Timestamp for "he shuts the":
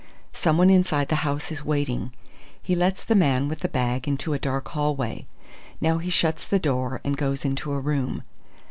5.99-6.57